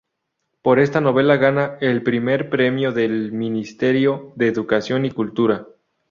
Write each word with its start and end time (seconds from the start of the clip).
Por 0.63 0.79
esta 0.79 0.99
novela 0.99 1.37
gana 1.37 1.77
el 1.79 2.01
Primer 2.01 2.49
Premio 2.49 2.91
del 2.91 3.31
Ministerio 3.33 4.33
de 4.35 4.47
Educación 4.47 5.05
y 5.05 5.11
Cultura. 5.11 5.67